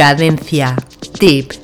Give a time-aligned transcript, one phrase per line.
[0.00, 0.74] Cadencia
[1.20, 1.59] Deep.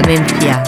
[0.00, 0.62] Cadencia.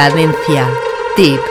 [0.00, 0.66] Cadencia.
[1.14, 1.49] Tip.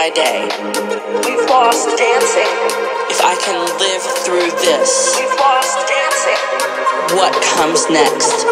[0.00, 0.40] by day.
[1.26, 2.52] We've lost dancing.
[3.12, 6.40] If I can live through this, we've lost dancing.
[7.18, 8.46] What comes next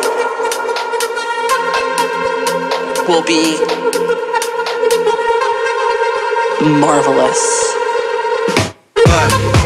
[3.09, 3.57] will be
[6.61, 7.75] marvelous.
[8.95, 9.58] But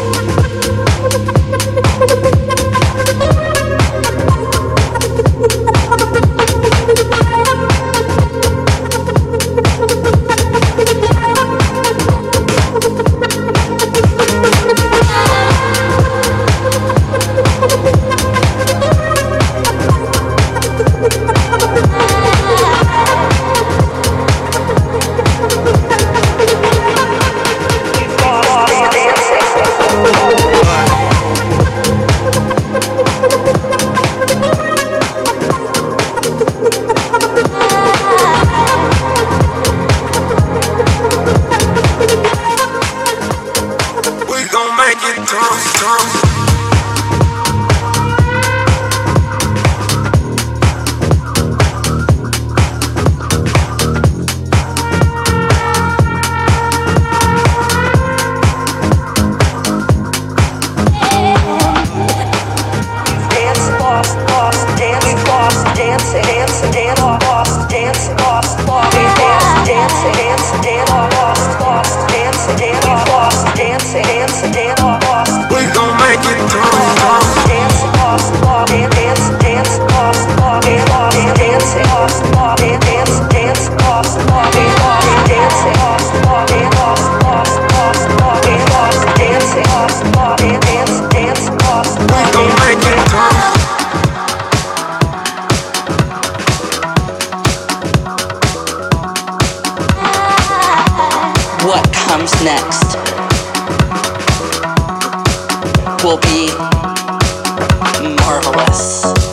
[108.09, 109.32] marvelous.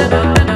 [0.00, 0.49] da da da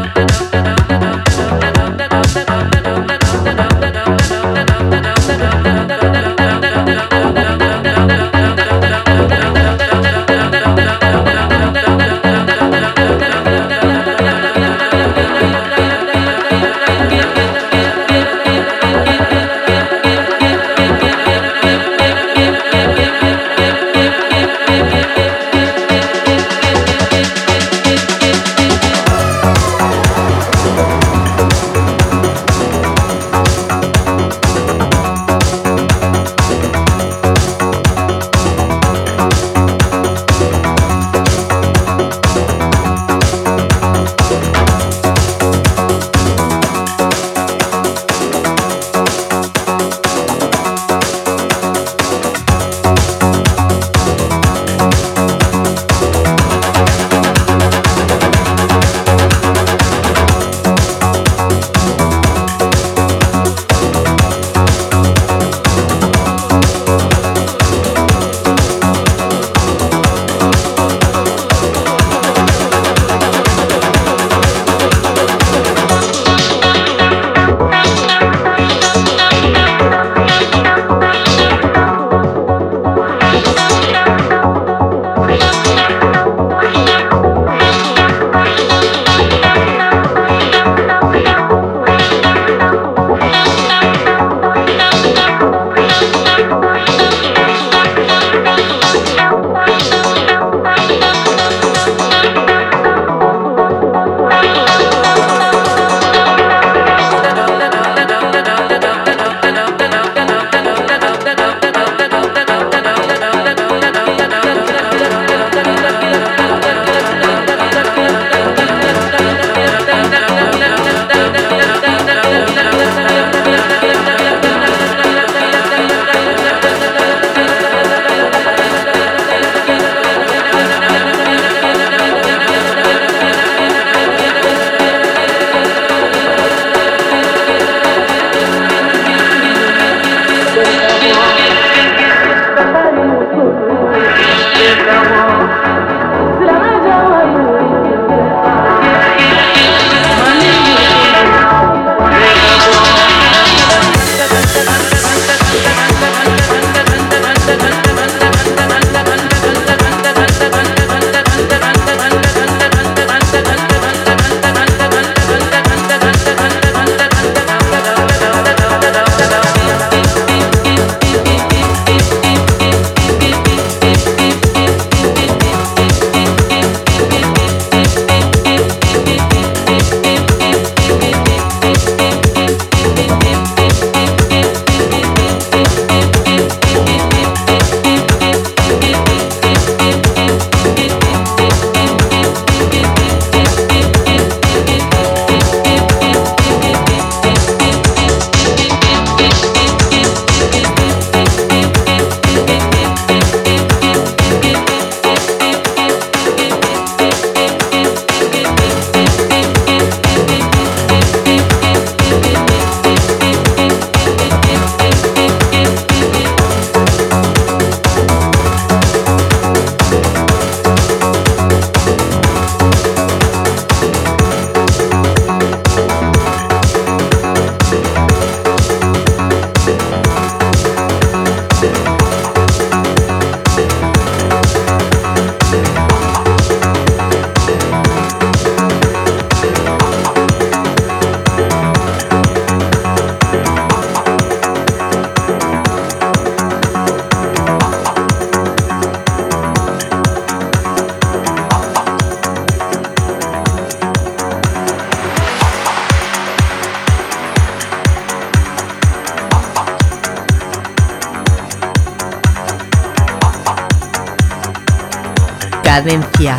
[266.24, 266.36] Cadencia.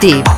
[0.00, 0.37] Tip.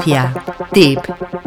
[0.00, 0.32] Utopia
[0.72, 1.39] Deep.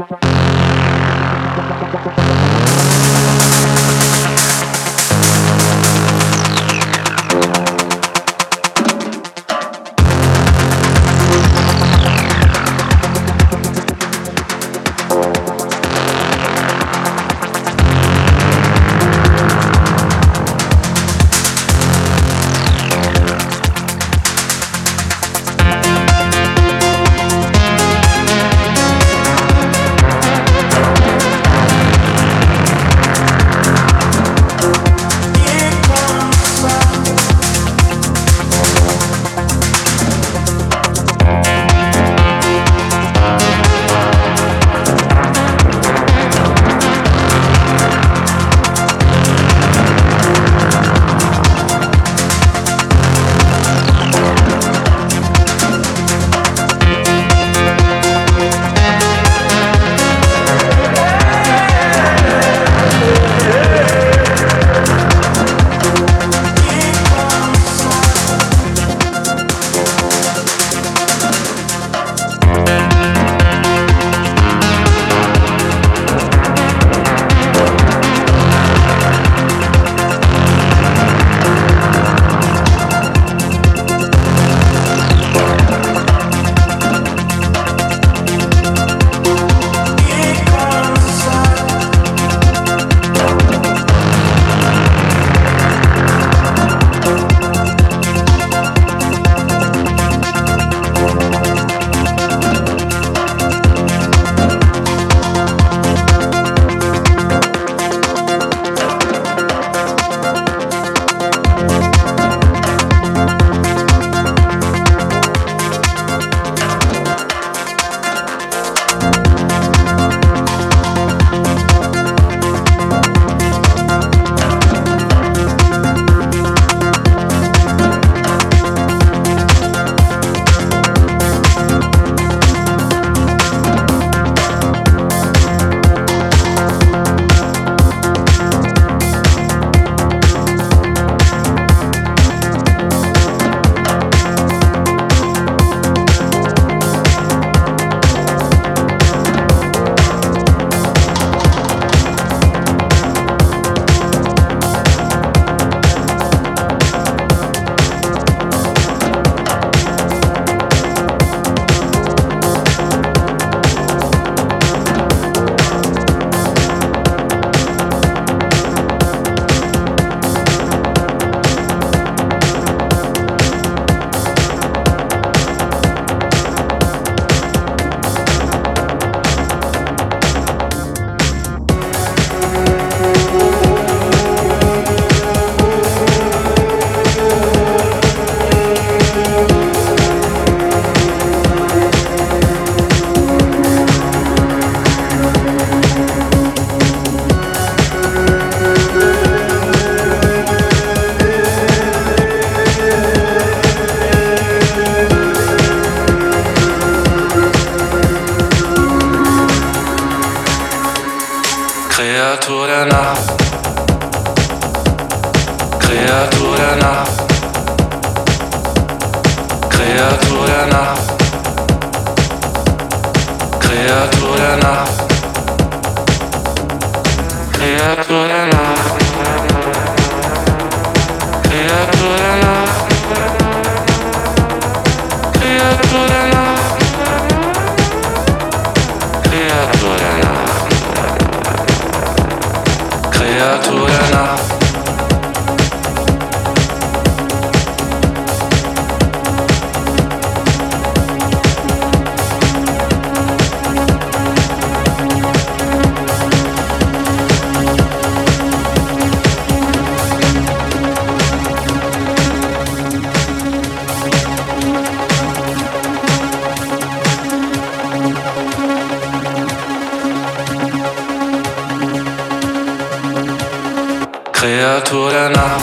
[274.44, 275.62] Kreatur der Nacht.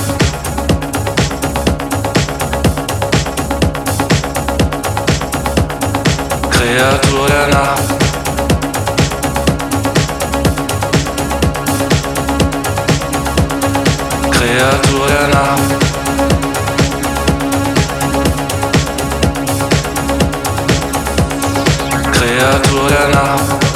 [6.50, 7.82] Kreatur der Nacht.
[14.30, 15.60] Kreatur der Nacht.
[22.12, 23.69] Kreatur der Nacht.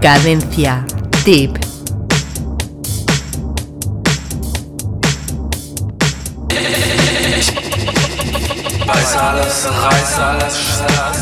[0.00, 0.84] Cadencia.
[1.24, 1.58] Tip.
[8.86, 11.15] Reiß alles, reiß alles, schneller,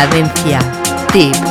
[0.00, 0.58] Cadencia.
[1.12, 1.49] Tip.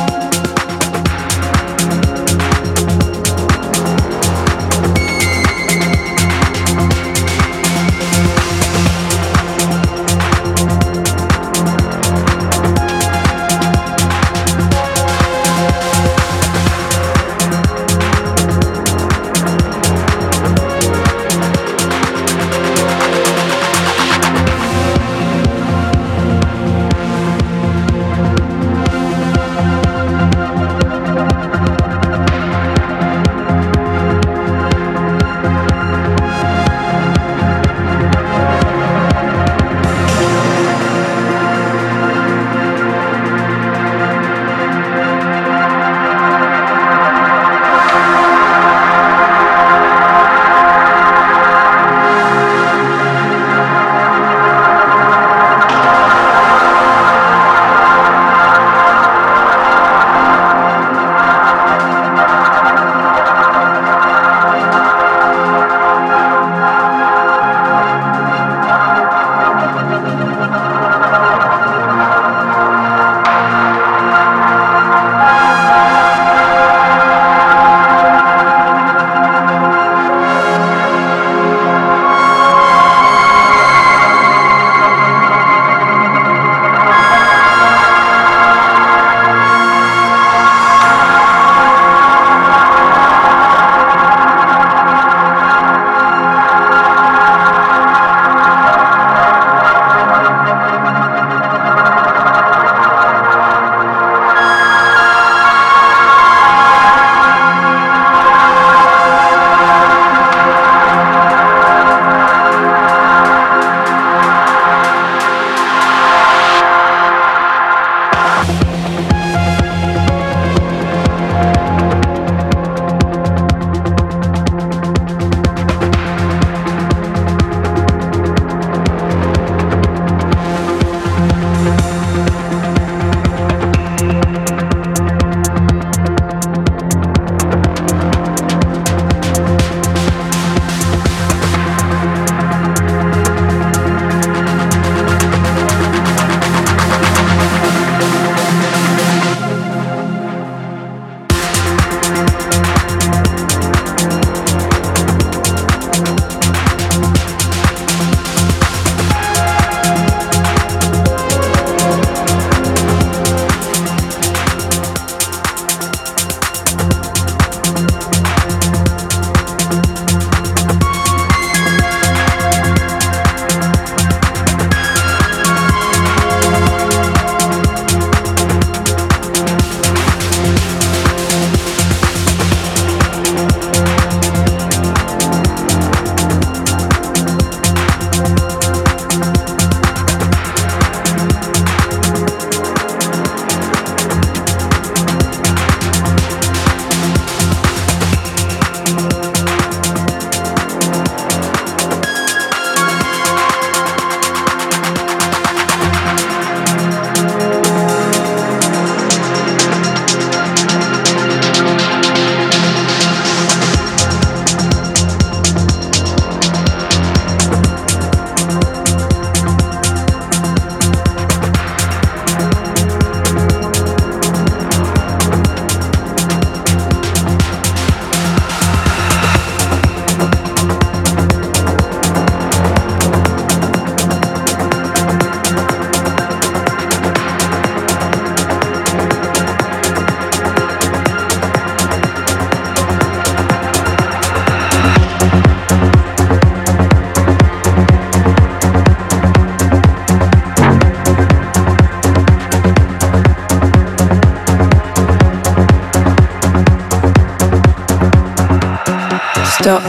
[259.60, 259.82] Stop.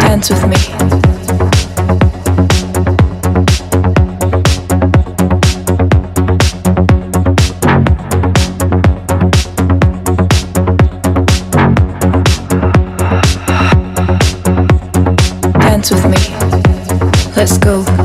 [0.00, 0.56] Dance with me.
[15.60, 16.18] Dance with me.
[17.36, 18.03] Let's go.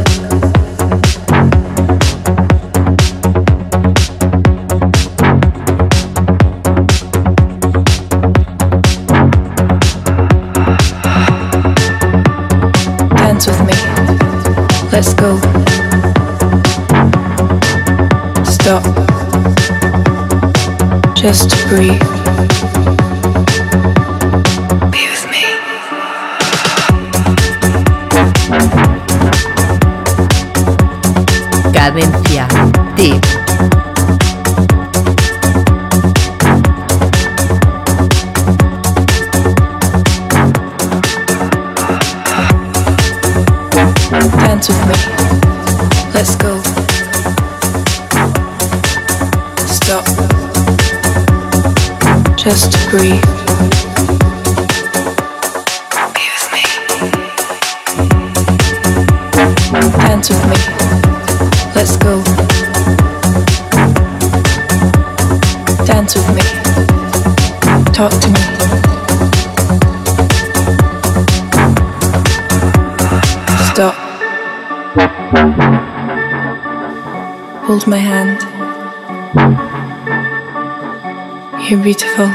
[81.89, 82.27] Beautiful.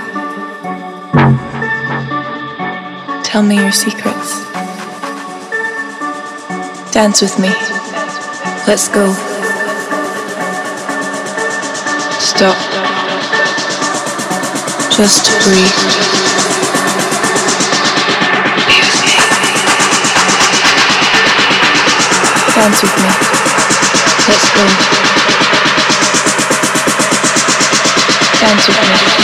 [3.23, 4.43] Tell me your secrets.
[6.93, 7.51] Dance with me.
[8.67, 9.13] Let's go.
[12.19, 12.57] Stop.
[14.91, 15.79] Just breathe.
[22.57, 23.11] Dance with me.
[24.27, 24.65] Let's go.
[28.41, 29.24] Dance with me.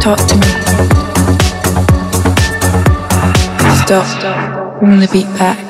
[0.00, 0.42] Talk to me.
[3.76, 4.80] Stop.
[4.80, 5.69] Bring the beat back.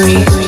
[0.00, 0.39] Just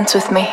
[0.00, 0.48] Dance with me.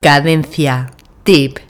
[0.00, 0.88] Cadencia.
[1.24, 1.61] Tip.